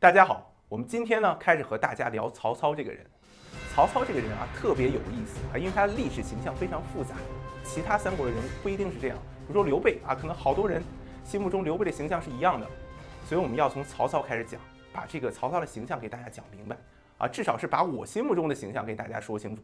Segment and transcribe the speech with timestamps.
[0.00, 3.04] 大家好，我们今天呢开始和大家聊曹操这个人。
[3.74, 7.16] 曹操这个人啊特别有意思啊，因为他的历史形象非常复杂，
[7.62, 9.18] 其他三国的人不一定是这样。
[9.46, 10.82] 比如说刘备啊，可能好多人
[11.22, 12.66] 心目中刘备的形象是一样的，
[13.26, 14.58] 所以我们要从曹操开始讲，
[14.90, 16.74] 把这个曹操的形象给大家讲明白
[17.18, 19.62] 啊，至少是把我心目中的形象给大家说清楚。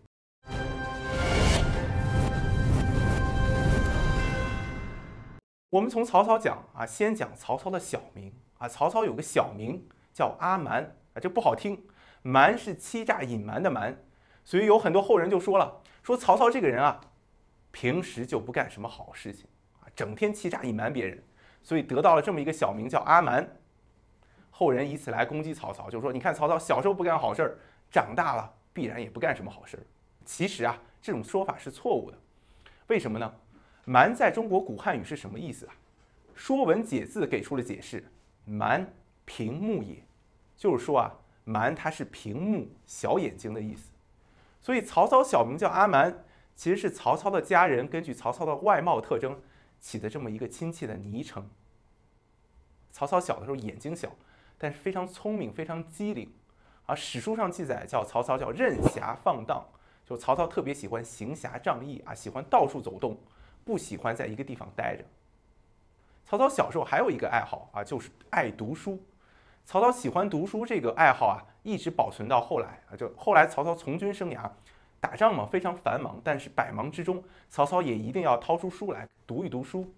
[5.70, 9.82] 我们从曹操讲啊，先讲曹操的小名啊，曹操有个小名。
[10.16, 11.78] 叫阿瞒啊，这不好听，
[12.22, 13.94] 瞒是欺诈隐瞒的瞒，
[14.46, 16.98] 所以有很多后人就说了，说曹操这个人啊，
[17.70, 19.46] 平时就不干什么好事情
[19.78, 21.22] 啊，整天欺诈隐瞒别人，
[21.62, 23.46] 所以得到了这么一个小名叫阿瞒。
[24.50, 27.58] 后人以此来攻击曹操，就说你看曹操小时候不干好事儿，
[27.90, 29.82] 长大了必然也不干什么好事儿。
[30.24, 32.16] 其实啊，这种说法是错误的，
[32.86, 33.30] 为什么呢？
[33.84, 35.74] 瞒在中国古汉语是什么意思啊？
[36.34, 38.02] 《说文解字》给出了解释，
[38.46, 38.90] 瞒
[39.26, 40.05] 平目也。
[40.56, 43.90] 就是说啊，蛮它是屏目小眼睛的意思，
[44.60, 49.40] 所以曹操小名叫阿蛮，其实是曹操的家人根据曹操的外貌特征
[49.80, 51.48] 起的这么一个亲切的昵称。
[52.90, 54.16] 曹操小的时候眼睛小，
[54.56, 56.32] 但是非常聪明，非常机灵，
[56.86, 59.66] 啊，史书上记载叫曹操叫任侠放荡，
[60.06, 63.18] 就曹操特别喜欢行侠仗义啊，喜欢到处走动，
[63.64, 65.04] 不喜欢在一个地方待着。
[66.24, 68.98] 曹操小时候还有一个爱好啊，就是爱读书。
[69.66, 72.94] 曹操喜欢读书这个爱好啊，一直保存到后来啊。
[72.96, 74.48] 就后来曹操从军生涯，
[75.00, 79.92] 打仗嘛非常繁忙，但是百忙之中，曹操也一定要掏出书来读一读书。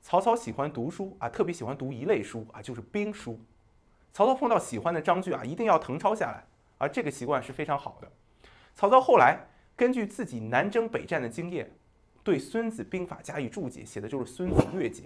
[0.00, 3.40] 曹操喜欢读书啊，特别喜欢读一类书啊，就是兵书。
[4.12, 6.44] 曹操碰到喜欢的章句啊，一定要誊抄下来
[6.78, 8.08] 啊，这个习惯是非常好的。
[8.76, 11.68] 曹操后来根据自己南征北战的经验，
[12.22, 15.02] 对《孙子兵法》加以注解，写的就是《孙子略解》。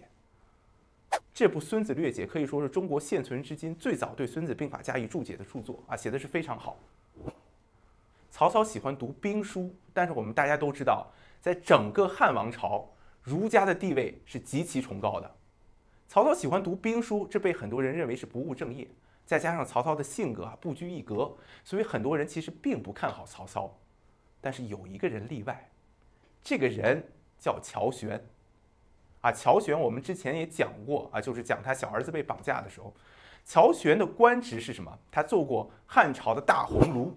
[1.32, 6.78] 这部《孙子略解》可以说是中国现存至今最早对《孙子兵法》加以注解的著作啊，写的是非常好。
[8.30, 12.88] 曹操喜欢读兵书，但是我们大家都知道，在整个汉王朝，
[13.22, 15.30] 儒家的地位是极其崇高的。
[16.06, 18.88] 曹操喜欢读兵书，这被很多人认为是不务正业。
[19.26, 23.76] 再加上曹操的性格啊，不拘一格，所以很多人其实并不看好曹操。
[24.40, 25.68] 但是有一个人例外，
[26.42, 27.02] 这个人
[27.38, 28.22] 叫乔玄。
[29.24, 32.92] 啊，乔玄，我们之前也讲过啊，就是讲他小儿子被绑架的时候，
[33.42, 34.98] 乔玄的官职是什么？
[35.10, 37.10] 他做过汉朝的大鸿胪，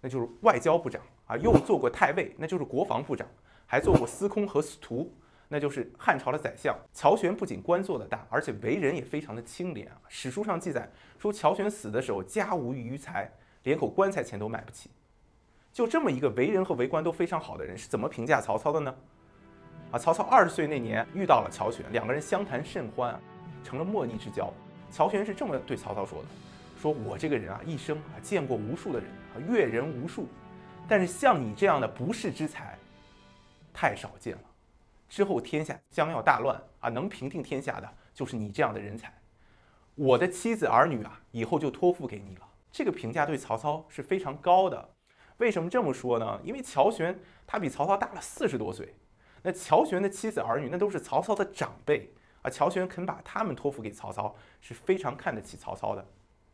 [0.00, 3.28] 那就是外交部长啊，又做过太尉，那就是国防部长，
[3.66, 5.12] 还做过司空和司徒，
[5.48, 6.74] 那就是汉朝的宰相。
[6.94, 10.00] 乔玄不仅官做得大，而且为人也非常的清廉啊。
[10.08, 13.30] 史书上记载说，乔玄死的时候家无余财，
[13.64, 14.88] 连口棺材钱都买不起。
[15.74, 18.96] 就这么一个为人和为官都非常好的人，是怎么评价曹操的呢？
[19.92, 23.18] 啊，曹操二十岁那年遇到了乔玄，两个人相谈甚欢，
[23.64, 24.52] 成了莫逆之交。
[24.90, 26.28] 乔玄是这么对曹操说的
[26.80, 30.28] ：“说我这个人啊，一生啊见过无数的人啊，阅人无数，
[30.88, 32.78] 但是像你这样的不世之才，
[33.74, 34.42] 太少见了。
[35.08, 39.12] 之后天下将要大乱啊，能平定天下的就是你这样的人才。
[39.96, 44.88] 我的妻子儿女啊，以后就托付给你了。”这个评价对曹操是非常高的。
[45.38, 46.40] 为什么这么说呢？
[46.44, 48.94] 因为乔玄他比曹操大了四十多岁。
[49.42, 52.10] 那乔玄的妻子儿女，那都是曹操的长辈
[52.42, 52.50] 啊。
[52.50, 56.06] 乔玄肯把他们托付给曹操，是非常看得起曹操的。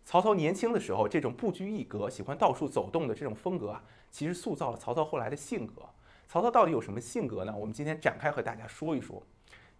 [0.05, 5.83] 曹操年轻的时候，这种不拘一格、喜欢到处走动的这种风格啊，其实塑造了曹操后来的性格。
[6.29, 7.53] 曹操到底有什么性格呢？
[7.57, 9.23] 我们今天展开和大家说一说。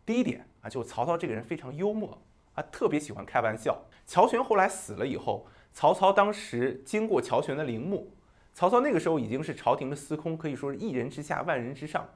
[0.05, 2.19] 第一点啊，就曹操这个人非常幽默
[2.55, 3.83] 啊，特别喜欢开玩笑。
[4.05, 8.13] 乔玄后来死了以后，曹操当时经过乔玄的陵墓，
[8.53, 12.09] 曹操那个时候已经是朝廷的司空，可以说是一人之下，万人之上。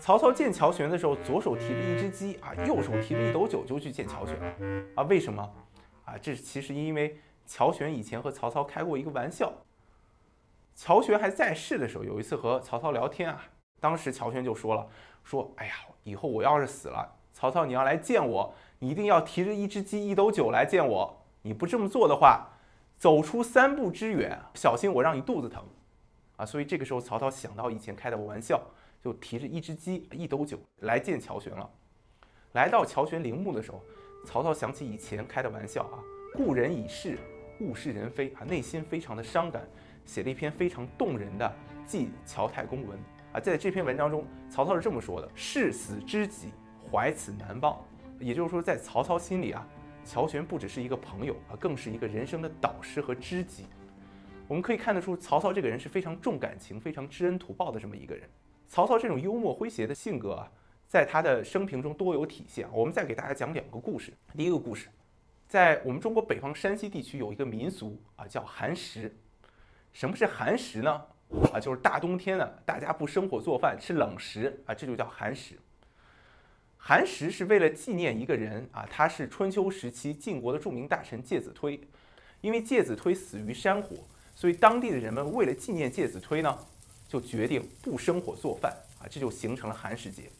[0.00, 4.54] 曹操见乔玄的时候，左手提着一只鸡啊，右手提着一斗酒，就去见乔玄了
[4.96, 5.04] 啊。
[5.04, 5.42] 为什么
[6.04, 6.18] 啊？
[6.20, 9.52] 这其实因为乔玄以前和曹操开过一个玩笑。
[10.74, 13.44] 乔玄还在世的时候，有一次和曹操聊天啊，
[13.78, 14.88] 当时乔玄就说了
[15.22, 21.22] ：“说哎呀，以后我要是死了，曹操你要来见我，你一定要提着一只鸡、一斗酒来见我。
[21.42, 22.48] 你不这么做的话，
[22.98, 25.62] 走出三步之远，小心我让你肚子疼
[26.36, 28.60] 啊。”所以这个时候，曹操想到以前开的玩笑。
[29.02, 31.68] 就提着一只鸡、一斗酒来见乔玄了。
[32.52, 33.82] 来到乔玄陵墓的时候，
[34.24, 35.98] 曹操想起以前开的玩笑啊
[36.36, 37.18] ，“故人已逝，
[37.60, 39.66] 物是人非”啊，内心非常的伤感，
[40.04, 41.52] 写了一篇非常动人的
[41.90, 42.96] 《祭乔太公文》
[43.36, 43.40] 啊。
[43.40, 46.50] 在这篇文章中，曹操是这么说的：“视死知己，
[46.90, 47.76] 怀此难忘。”
[48.20, 49.66] 也就是说，在曹操心里啊，
[50.04, 53.64] 乔玄不只是一个朋友啊，更是一个人生的导师和知己。
[54.46, 58.28] 我们可以看得出，曹操这个人是非常重感情、非常知恩图报的这么一个人。
[58.72, 60.50] 曹操这种幽默诙谐的性格啊，
[60.88, 62.66] 在他的生平中多有体现。
[62.72, 64.14] 我们再给大家讲两个故事。
[64.34, 64.88] 第一个故事，
[65.46, 69.14] 在我们中国北方山西地区有一个民俗啊，叫寒食。
[69.92, 71.02] 什么是寒食呢？
[71.52, 75.58] 啊，就是大冬天的，大家不生火做饭，吃冷食啊，这就叫寒食。
[76.78, 81.78] 寒食是为了纪念一个人啊，他是春秋时期晋国的著名大臣介子推。
[82.40, 83.96] 因为介子推死于山火，
[84.34, 86.58] 所以当地的人们为了纪念介子推呢，
[87.12, 90.30] 就决定不生火做饭啊，这就形成了寒食节。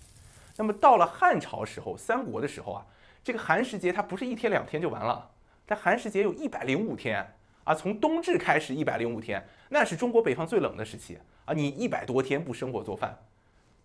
[0.56, 2.86] 那么到了汉朝时候，三国的时候啊，
[3.22, 5.30] 这个寒食节它不是一天两天就完了，
[5.66, 7.30] 它寒食节有一百零五天
[7.64, 13.18] 啊，从冬至开始一百零五天，那是中国北方最冷的时期啊，你一百多天不生火做饭，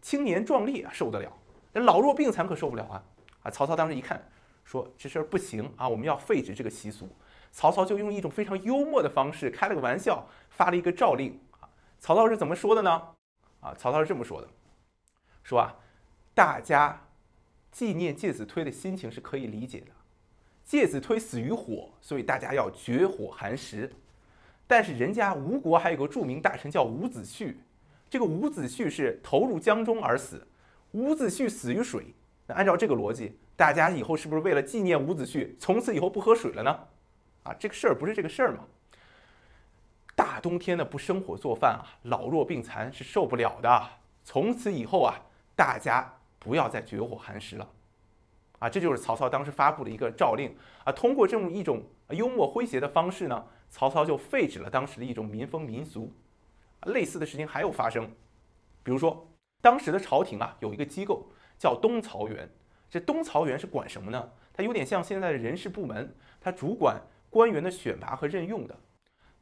[0.02, 1.30] 青年壮烈啊受得了，
[1.74, 3.04] 那老弱病残可受不了啊！
[3.44, 4.26] 啊，曹操当时一看，
[4.64, 7.10] 说这事儿不行啊，我们要废止这个习俗。
[7.52, 11.38] 曹操就用一种非常幽默的方式开了个玩笑，发了一个诏令。
[12.00, 12.90] 曹操是怎么说的呢？
[13.60, 14.48] 啊，曹操是这么说的：
[15.44, 15.76] 说啊，
[16.34, 17.02] 大家
[17.72, 19.88] 纪念介子推的心情是可以理解的。
[20.64, 23.92] 介子推死于火，所以大家要绝火寒食。
[24.68, 27.56] 但是人家吴国还有个著名大臣叫伍子胥，
[28.10, 30.46] 这个伍子胥是投入江中而死。
[30.92, 32.14] 伍子胥死于水，
[32.46, 36.80] 那按照这个逻辑，大家以后是不是为了纪念伍子胥，从此以后不喝水了呢？
[37.44, 38.66] 啊，这个事儿不是这个事儿吗？
[40.40, 43.90] 冬天的不生火做饭啊，老弱病残是受不了的。
[44.24, 45.16] 从此以后啊，
[45.56, 47.70] 大家不要再绝火寒食了。
[48.60, 50.92] 啊，这就是曹操当时发布的一个诏令啊。
[50.92, 56.12] 通过这么一种幽默诙谐的方式呢，曹操就废止了当时的一种民风民俗。
[56.88, 58.10] 类似的事情还有发生，
[58.84, 59.28] 比如说
[59.62, 62.50] 当时的朝廷啊，有一个机构叫东曹园。
[62.90, 64.30] 这东曹园是管什么呢？
[64.54, 67.02] 它有点像现在的人事部门，它主管。
[67.30, 68.76] 官员的选拔和任用的，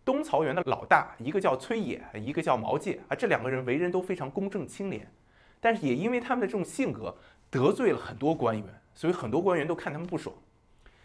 [0.06, 5.12] 东曹园的老大一个叫崔琰，一个叫毛玠啊，这两个人为人都非常公正清廉，
[5.60, 7.14] 但是也因为他们的这种性格
[7.50, 10.34] 得罪了很多官员，所以很多官员都看他们不爽。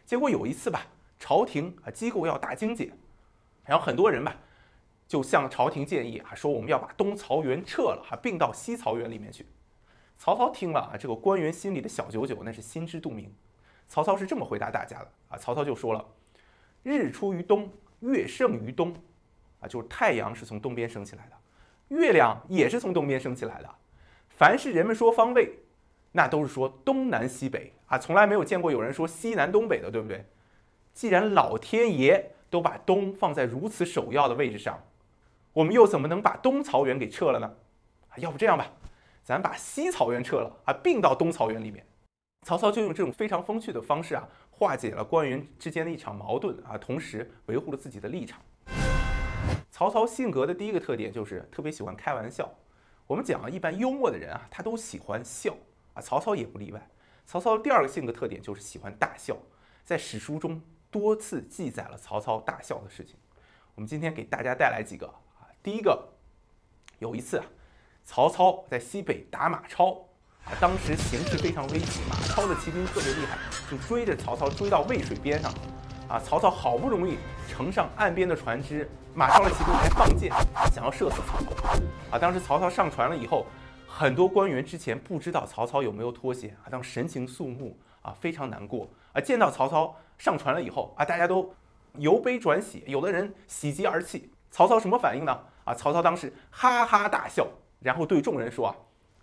[0.05, 0.87] 结果有一次吧，
[1.19, 2.93] 朝廷啊机构要大精简，
[3.65, 4.37] 然后很多人吧
[5.09, 9.47] 就向朝廷建议啊，说我们要把东曹园撤了，哈，并到西曹园里面去。
[10.19, 13.33] 曹操听了啊，这个官员心里的小九九那是心知肚明。
[13.89, 16.05] 曹操是这么回答大家的啊，曹操就说了。
[16.83, 17.71] 日出于东，
[18.01, 18.95] 月盛于东，
[19.61, 23.75] 啊，就是太阳是从东边升起来的，月亮也是从东边升起来的。
[24.29, 25.59] 凡是人们说方位，
[26.13, 30.25] 那都是说东南西北啊，从来没有见过有人说西南东北的，对不对？
[30.93, 34.83] 既然老天爷都把东放在如此首要的位置上，
[35.53, 37.55] 我们又怎么能把东草原给撤了呢？
[38.09, 38.67] 啊要不这样吧，
[39.23, 41.87] 咱把西草原撤了啊，并到东草原里面。
[42.47, 44.27] 曹操就用这种非常风趣的方式啊。
[44.61, 48.39] 化解了官员之间的一场矛盾啊，同时维护了自己的立场。
[49.71, 52.47] 曹操性格的第一个特点就是特别喜欢开玩笑。
[53.07, 55.57] 我们讲啊，一般幽默的人啊，他都喜欢笑
[55.95, 56.91] 啊，曹操也不例外。
[57.25, 59.35] 曹操的第二个性格特点就是喜欢大笑，
[59.83, 60.61] 在史书中
[60.91, 63.17] 多次记载了曹操大笑的事情。
[63.75, 65.07] 我们今天给大家带来几个
[65.39, 66.07] 啊，第一个，
[66.99, 67.47] 有一次啊，
[68.05, 70.10] 曹操在西北打马超。
[70.45, 73.39] 啊，当时形势非常危急，马超的骑兵特别厉害，
[73.71, 75.53] 就追着曹操追到渭水边上。
[76.09, 77.17] 啊，曹操好不容易
[77.49, 80.29] 乘上岸边的船只，马超的骑兵还放箭，
[80.75, 81.81] 想要射死曹操。
[82.11, 83.47] 啊，当时曹操上船了以后，
[83.87, 88.91] 很多官员之前不知道曹操有没有脱险，啊，当神情肃穆，啊，非常难过。
[89.13, 91.55] 啊，见到曹操上船了以后，啊，大家都
[91.95, 94.33] 由悲转喜，有的人喜极而泣。
[94.51, 95.39] 曹操什么反应呢？
[95.63, 97.47] 啊，曹操当时哈哈大笑，
[97.79, 98.75] 然后对众人说啊。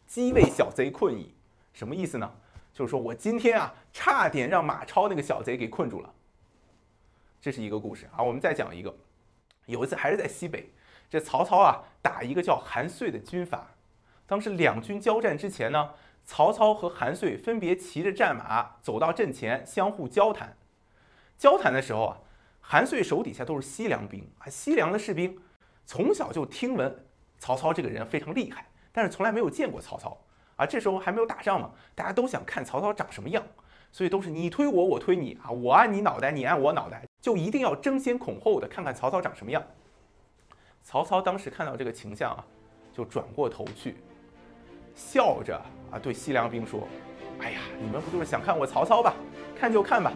[0.07, 1.35] 击为小贼困矣，
[1.73, 2.31] 什么意思呢？
[2.73, 6.13] 就是说我今天啊，差点让马超那个小贼给困住了。
[7.41, 8.23] 这是一个故事啊。
[8.23, 8.95] 我们再讲一个，
[9.65, 10.71] 有一次还是在西北，
[11.09, 13.67] 这曹操啊打一个叫韩遂的军阀。
[14.25, 15.91] 当时两军交战之前呢，
[16.23, 20.55] 曹操和韩遂分别骑着战马走到阵前，相互交谈。
[21.37, 22.17] 交谈的时候啊，
[22.61, 25.39] 韩遂手底下都是西凉兵啊，西凉的士兵
[25.85, 27.05] 从小就听闻
[27.39, 28.67] 曹操这个人非常厉害。
[28.97, 30.17] 但是从来没有见过曹操
[30.55, 30.65] 啊！
[30.65, 33.43] 这时候还没有打仗嘛，大家都想看曹操长什么样，
[33.91, 39.61] 所以都是你推我，我推你啊，我按你脑袋，你按我脑袋，就一定要争先恐后的看看曹操长什么样。
[40.81, 42.43] 曹操当时看到这个情象啊，
[42.91, 43.97] 就转过头去，
[44.95, 45.55] 笑着
[45.91, 46.87] 啊对西凉兵说
[47.37, 49.13] ：“哎呀，你们不就是想看我曹操吧？
[49.55, 50.11] 看就看吧，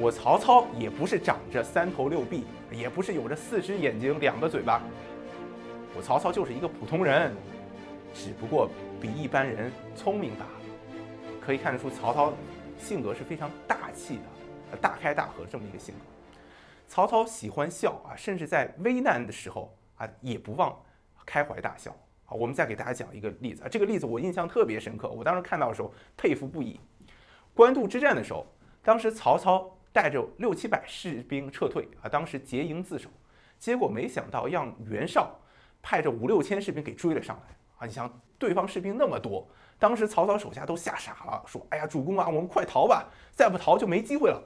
[0.00, 4.82] 我曹操也不是长着三头六臂，也不是有着四只眼睛两个嘴巴，
[5.96, 7.32] 我曹操就是一个普通人。”
[8.12, 8.68] 只不过
[9.00, 10.50] 比一般人聪明罢了。
[11.40, 12.32] 可以看得出，曹操
[12.78, 14.18] 性格是非常大气
[14.70, 16.00] 的，大开大合这么一个性格。
[16.86, 20.78] 曹操喜欢笑啊，甚至在危难的时候啊，也不忘
[21.26, 21.90] 开怀大笑。
[22.26, 26.78] 啊，我们再给大家讲一个例子啊，这个例子我印象特别深刻，我当时看到的时候佩服不已。
[27.54, 28.46] 官渡之战的时候，
[28.82, 33.10] 当时曹操带着六七百士兵撤退啊，当时结营自守，
[33.58, 35.34] 结果没想到让袁绍
[35.82, 37.84] 派着五六千士兵给追了上来啊！
[37.84, 38.08] 你想，
[38.38, 39.44] 对方士兵那么多，
[39.76, 44.40] 当时曹操手下都吓傻了，说：“哎呀，主公啊，我们快逃吧，再不逃就没机会了。”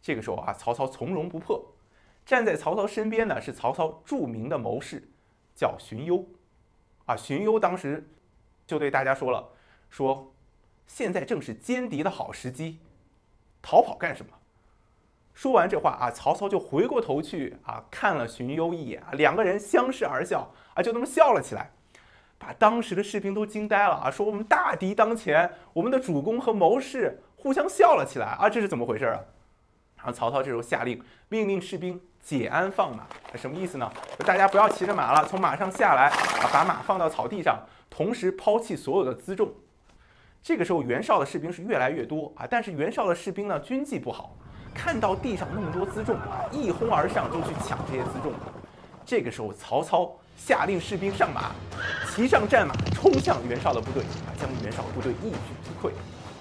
[0.00, 1.62] 这个时候啊，曹操从容不迫，
[2.24, 5.06] 站在曹操身边呢是曹操著名的谋士，
[5.54, 6.24] 叫荀攸，
[7.04, 8.08] 啊，荀攸当时
[8.66, 9.46] 就对大家说了，
[9.90, 10.32] 说
[10.86, 12.78] 现在正是歼敌的好时机，
[13.60, 14.37] 逃跑干什么？
[15.38, 21.70] 说完这话啊，曹操就回过头去啊，看了荀攸一眼啊，两个人相视而笑啊，就那么笑了起来，
[22.38, 29.20] 把当时的士兵都惊呆了啊，说我们大敌当前，我们的主公和谋士互相笑了起来啊，这是怎么回事啊？
[29.98, 33.88] 然后曹操这时候下令，命令士兵解鞍放马，什么意思呢？
[34.26, 39.52] 大家不要骑着马了，从马上下来，啊，把马放到草地上，同时抛弃所有的辎重。
[40.42, 44.36] 这个时候袁绍的士兵是越来越多啊，但是袁绍的士兵呢军纪不好，
[44.78, 48.32] 看到地上那么多辎重啊，一哄而上就去抢这些辎重。
[49.04, 51.50] 这个时候曹操下令士兵上马，
[52.06, 55.90] 骑上战马冲向袁绍的部队，啊，将袁绍部队一举击溃。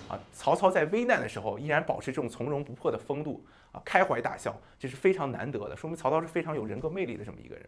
[0.07, 7.67] 啊，曹操在危难的时候依然保持这种从容不迫的风度啊，开怀大笑，这是非常难得的，说明曹操是非常有人格魅力的这么一个人。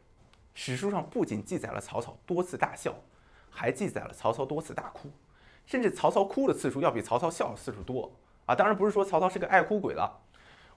[0.54, 2.94] 史书上不仅记载了曹操多次大笑，
[3.50, 5.10] 还记载了曹操多次大哭，
[5.66, 8.10] 甚至曹操哭的次数要比曹操笑的次数多
[8.46, 8.54] 啊。
[8.54, 10.10] 当然不是说曹操是个爱哭鬼了，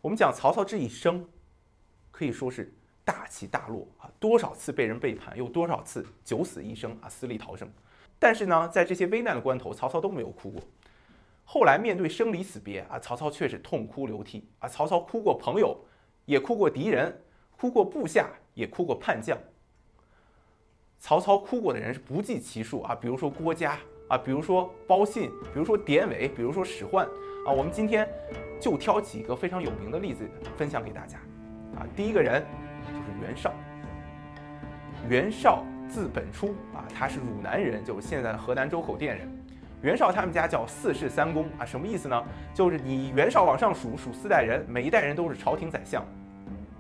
[0.03, 1.25] 我们讲曹操这一生
[2.11, 7.71] 可以说是大起大落啊，多少次被人背叛，又多少次九死一生啊，死里逃生。
[8.19, 10.61] 但是呢，在这些危难的关头，曹操都没有哭过。
[11.45, 14.69] 后来面对生离死别啊，曹操却是痛哭流涕啊。
[14.69, 15.77] 曹操哭过朋友，
[16.25, 17.23] 也哭过敌人，
[17.57, 19.39] 哭过部下，也哭过叛将。
[20.99, 23.79] 曹操哭过的人是不计其数啊，比如说郭嘉
[24.09, 27.09] 啊，比如说包信，比如说典韦，比如说史涣
[27.47, 27.53] 啊。
[27.53, 28.09] 我们今天
[28.61, 31.19] 就挑几个非常有名的例子分享给大家
[31.77, 31.87] 啊。
[31.97, 32.45] 第一个人
[32.87, 33.53] 就是袁绍。
[35.09, 39.29] 袁绍字本初啊，他是汝南人，就是现在的河南周口店人。
[39.83, 42.25] 袁绍他们家叫四世三公啊，什么意思呢？
[42.55, 46.05] 就是你袁绍往上数，数四代人，每一代人都是朝廷宰相。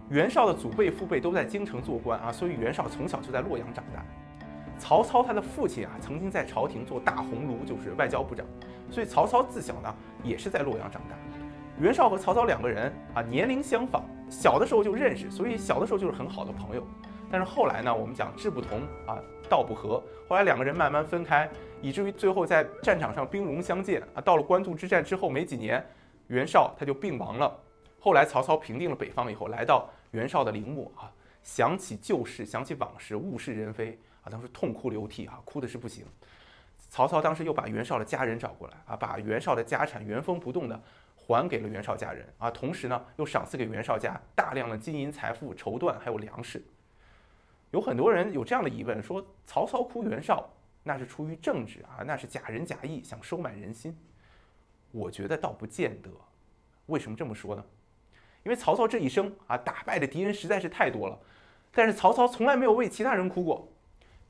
[0.09, 4.05] 袁绍的祖辈父辈都在京城做官啊，所以袁绍从小就在洛阳长大。
[4.83, 8.45] 曹操他的父亲啊，曾经在朝廷做大鸿胪，就是外交部长，
[8.91, 11.15] 所以曹操自小呢也是在洛阳长大。
[11.79, 16.85] 袁绍和曹操两个人啊，年龄相仿，小的时候就认识，所以小的时候就是很好的朋友。
[17.31, 21.49] 但是后来呢，我们讲志不同啊，道不合，后来两个人慢慢分开。
[21.81, 25.85] 以至于最后在战场上兵戎相见啊，到了官渡之战之后没几年，
[26.27, 27.57] 袁绍他就病亡了。
[28.01, 31.07] 后来曹操平定了北方以后，来到袁绍的陵墓啊，
[31.45, 36.05] 想起旧事，想起往事，物是人非啊，当时痛哭流涕啊，哭的是不行。
[36.89, 40.81] 曹操当时又把袁绍的家人找过来啊，把袁绍的家产原封不动的
[41.17, 46.63] 还给了袁绍家人啊，同时呢又赏赐给袁绍家大量的金银财富、绸缎还有粮食。
[47.71, 50.49] 有很多人有这样的疑问，说曹操哭袁绍。
[50.85, 53.97] 那是出于政治啊，那是假仁假义，想收买人心。
[54.91, 56.11] 我觉得倒不见得。
[56.87, 57.65] 为什么这么说呢？
[58.43, 61.17] 因为曹操这一生啊，打败的敌人实在是太多了，
[61.71, 63.72] 但是曹操从来没有为其他人哭过。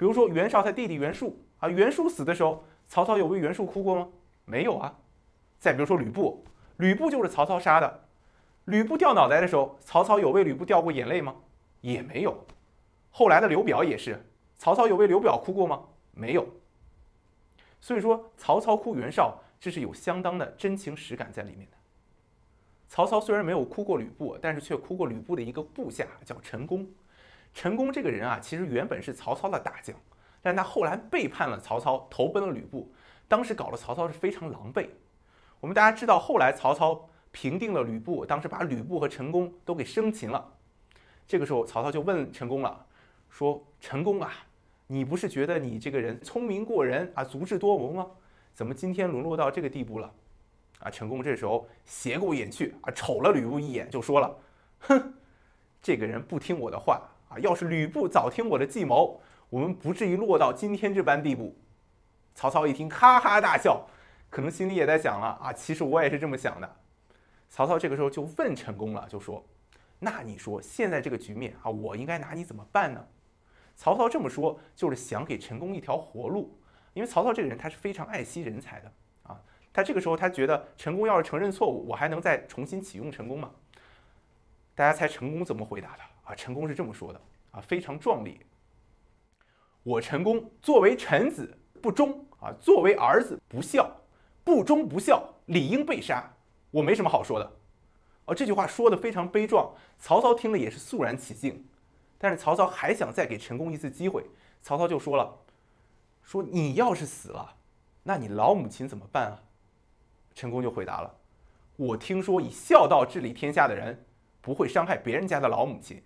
[0.03, 4.09] 比如说袁绍他弟弟袁术啊，袁术死的时候，曹操有为袁术哭过吗？
[4.45, 4.93] 没有啊。
[5.61, 6.43] 再比如说吕布，
[6.79, 8.03] 吕布就是曹操杀的，
[8.65, 11.37] 吕布掉脑袋的时候，曹操有为吕布掉过眼泪吗？
[11.83, 12.37] 也没有。
[13.13, 14.21] 后来的刘表也是，
[14.57, 15.81] 曹操有为刘表哭过吗？
[16.11, 16.49] 没有，
[17.81, 21.77] 所以说曹操哭袁绍，这是有相当的真情实感在里面的。
[22.89, 26.85] 曹操虽然没有哭过吕布，但是却哭过吕布的一个部下，叫陈宫。
[27.55, 29.95] 陈宫这个人啊，其实原本是曹操的大将，
[30.41, 32.93] 但他后来背叛了曹操，投奔了吕布，
[33.29, 34.89] 当时搞得曹操是非常狼狈。
[35.61, 40.53] 我们大家知道，后来曹操平定了吕布，当时把吕布和陈宫都给生擒了。
[41.27, 42.87] 这个时候，曹操就问陈宫了，
[43.31, 44.33] 说：“陈宫啊。”
[44.89, 48.07] 你不是觉得你这个人聪明过人啊，足智多谋吗？
[48.53, 50.13] 怎么今天沦落到这个地步了？
[50.81, 54.37] 啊，陈宫这时候斜过眼去啊，瞅了吕布一眼，就说了
[54.81, 55.15] ：“哼，
[55.81, 57.01] 这个人不听我的话
[57.39, 61.57] 要是吕布早听我的计谋，我们不至于落到今天这般地步。”
[62.35, 63.87] 曹操一听，哈哈大笑，
[64.31, 66.77] 可能心里也在想了啊，其实我也是这么想的。
[67.51, 69.45] 曹操这个时候就问陈宫了，就说
[70.01, 73.07] ：“那你说现在这个局面啊，我应该拿你怎么办呢？”
[73.77, 76.59] 曹操这么说，就是想给陈宫一条活路，
[76.95, 78.93] 因为曹操这个人他是非常爱惜人才的
[79.25, 79.41] 啊。
[79.73, 83.51] 他这个时候他觉得陈宫要是承认错误，我还能再重新启用陈宫吗？
[84.75, 86.35] 大家猜陈宫怎么回答的啊？
[86.35, 87.21] 陈宫是这么说的
[87.53, 88.41] 啊，非常壮丽。
[89.83, 93.91] 我陈宫作为臣子不忠啊，作为儿子不孝，
[94.45, 96.33] 不忠不孝理应被杀。
[96.71, 97.53] 我没什么好说的
[98.25, 101.67] 哦，这句话说的非常悲壮，曹操听了也是肃然起敬。
[102.17, 104.25] 但是曹操还想再给陈宫一次机会，
[104.63, 105.37] 曹操就说了
[106.23, 107.57] ：“说你要是死了，
[108.05, 109.43] 那你老母亲怎么办啊？”
[110.33, 111.13] 陈宫就回答了
[111.75, 114.05] ：“我听说以孝道治理天下的人，
[114.41, 116.01] 不会伤害别人家的老母亲。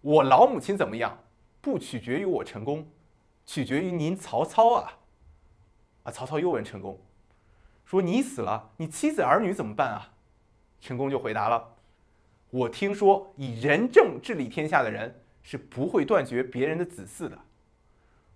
[0.00, 1.18] 我老母亲怎么样，
[1.60, 2.86] 不取决于我陈宫，
[3.44, 4.98] 取决于您曹操啊！”
[6.04, 6.98] 啊，曹操又问陈宫
[7.84, 10.12] ：“说你死了，你妻子儿女怎么办啊？”
[10.80, 11.76] 陈宫就回答了
[12.50, 17.36] ：“我听说以仁政治理天下的人。”是不会断绝别人的子嗣的。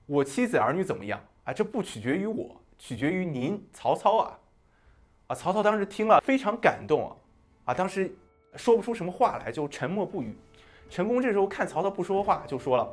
[0.06, 1.52] 我妻子儿女怎么样啊？
[1.52, 4.38] 这不取决于我，取决于您曹操啊！
[5.26, 7.16] 啊，曹操当时听了非常感动啊，
[7.66, 8.10] 啊，当时
[8.56, 10.34] 说不出什么话来，就沉默不语。
[10.88, 12.88] 陈宫这时候看曹操不说话，就说了：“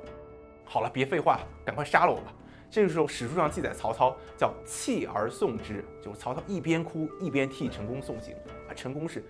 [0.66, 2.34] 好了，别废话，赶快杀了我吧。”
[2.72, 8.34] 这个时候史书上记载，曹操叫泣而送之，就是曹操一边哭一边替陈宫送行
[8.68, 8.72] 啊。
[8.74, 9.24] 陈宫是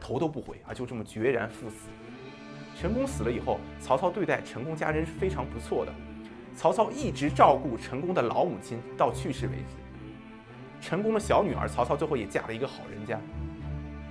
[0.00, 1.88] 头都不回啊，就这么决然赴死。
[2.76, 5.92] 陈宫死了以后，曹操对待陈宫家人是非常不错的。
[6.56, 9.76] 曹操一直照顾陈宫的老母亲到去世为止。
[10.80, 13.18] 陈宫的小女儿曹操最后也嫁了一个好人家。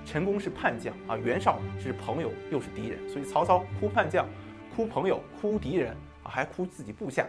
[0.04, 4.26] 陈宫是叛将啊，袁绍是朋友又是敌人，所以曹操哭叛将、
[4.74, 7.26] 哭朋友、哭敌人啊，还哭自己部下。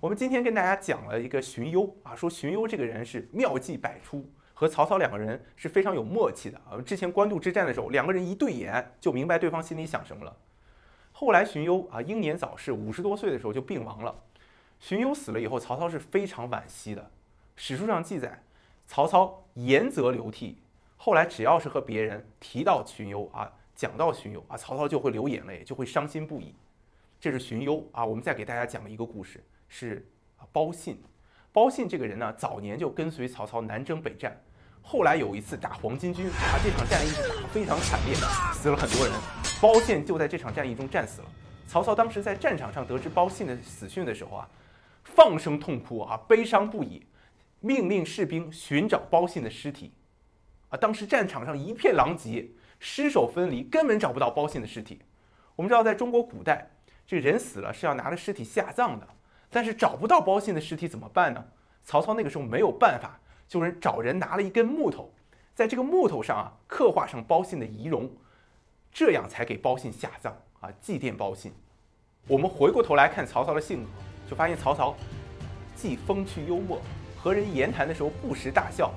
[0.00, 4.28] 我们今天跟大家讲了一个荀攸啊，说荀攸这个人是妙计百出。
[4.56, 6.80] 和曹操两个人是非常有默契的啊！
[6.86, 10.36] 之前官渡之战的时候，两个人一对眼就明白对方心里想什么了。
[11.10, 14.14] 后来荀攸啊英年早逝，五十多岁的时候就病亡了。
[14.78, 17.10] 荀攸死了以后，曹操是非常惋惜的。
[17.56, 18.44] 史书上记载，
[18.86, 20.58] 曹操言则流涕。
[20.96, 26.54] 后来只要是和别人提到荀攸啊，讲到荀攸啊，曹操就会流眼泪，就会伤心不已。
[27.20, 28.04] 这是荀攸啊。
[28.04, 30.08] 我们再给大家讲一个故事，是
[30.52, 31.02] 包信。
[31.52, 34.36] 包信这个人呢，早年就跟随曹操南征北战，
[34.82, 38.14] 后来有一次打黄巾军啊，这场战役打得非常惨烈，
[38.52, 39.14] 死了很多人。
[39.60, 41.28] 包信就在这场战役中战死了。
[41.66, 44.48] 曹操当时在战场上得知包信的死讯的时候啊，
[45.04, 47.06] 放声痛哭啊，悲伤不已，
[47.60, 49.92] 命令士兵寻找包信的尸体。
[50.76, 55.00] 当时战场上一片狼藉，尸首分离，根本找不到包信的尸体。
[55.56, 56.70] 我们知道，在中国古代，
[57.06, 59.06] 这人死了是要拿着尸体下葬的。
[59.50, 61.44] 但是找不到包信的尸体怎么办呢？
[61.84, 65.12] 曹操那个时候没有办法，就是找人拿了一根木头，
[65.54, 68.10] 在这个木头上啊刻画上包信的仪容，
[68.90, 71.52] 这样才给包信下葬啊，祭奠包信。
[72.26, 73.90] 我们回过头来看曹操的性格，
[74.30, 74.96] 就发现曹操
[75.76, 76.80] 既风趣幽默，
[77.16, 78.92] 和人言谈的时候不时大笑，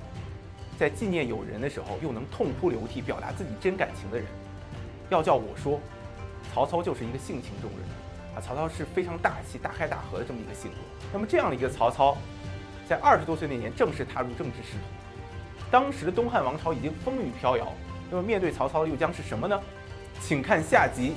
[0.77, 4.27] 在纪念友人的时候又能痛哭流涕，表达自己真感情的人。
[5.09, 5.79] 要叫我说，
[6.53, 7.89] 曹操就是一个性情中人。
[8.35, 10.77] 啊曹操是非常大气、大开大合的这么一个性格。
[11.11, 12.15] 那么这样的一个曹操，
[12.87, 14.83] 在二十多岁那年正式踏入政治仕途。
[15.71, 17.73] 当时的东汉王朝已经风雨飘摇，
[18.11, 19.59] 那么面对曹操又将是什么呢？
[20.21, 21.13] 请看下集：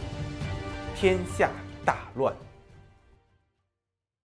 [0.96, 1.50] 天下
[1.84, 2.34] 大乱。